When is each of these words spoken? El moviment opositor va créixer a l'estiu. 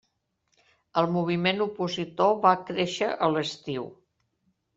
El 1.01 1.09
moviment 1.17 1.61
opositor 1.65 2.33
va 2.47 2.55
créixer 2.71 3.11
a 3.27 3.31
l'estiu. 3.37 3.87